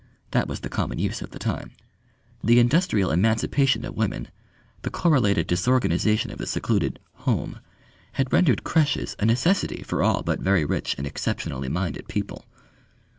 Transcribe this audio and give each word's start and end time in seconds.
That 0.31 0.47
was 0.47 0.61
the 0.61 0.67
common 0.69 0.97
use 0.97 1.21
of 1.21 1.29
the 1.29 1.37
time. 1.37 1.73
The 2.43 2.57
industrial 2.57 3.11
emancipation 3.11 3.85
of 3.85 3.95
women, 3.95 4.29
the 4.81 4.89
correlated 4.89 5.45
disorganisation 5.45 6.31
of 6.31 6.39
the 6.39 6.47
secluded 6.47 6.99
"home," 7.17 7.59
had 8.13 8.33
rendered 8.33 8.63
creches 8.63 9.15
a 9.19 9.27
necessity 9.27 9.83
for 9.83 10.01
all 10.01 10.23
but 10.23 10.39
very 10.39 10.65
rich 10.65 10.95
and 10.97 11.05
exceptionally 11.05 11.69
minded 11.69 12.07
people. 12.07 12.45